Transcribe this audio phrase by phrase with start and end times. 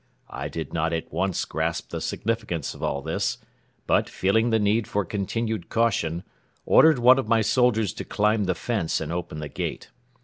[0.31, 3.37] I did not at once grasp the significance of all this;
[3.85, 6.23] but, feeling the need for continued caution,
[6.65, 9.91] ordered one of my soldiers to climb the fence and open the gate.